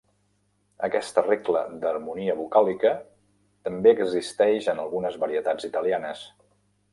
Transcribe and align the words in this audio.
Aquesta 0.85 1.23
regla 1.25 1.59
d'harmonia 1.83 2.35
vocàlica 2.39 2.93
també 3.69 3.93
existeix 3.99 4.71
en 4.75 4.83
algunes 4.87 5.21
varietats 5.27 5.69
italianes. 5.71 6.27